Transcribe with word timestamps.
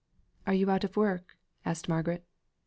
"Are 0.47 0.55
you 0.55 0.71
out 0.71 0.83
of 0.83 0.97
work?" 0.97 1.37
asked 1.63 1.87
Margaret. 1.87 2.25